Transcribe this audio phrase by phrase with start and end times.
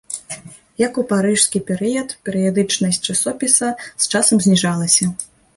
[0.83, 5.05] Як ў парыжскі перыяд, перыядычнасць часопіса з часам зніжалася.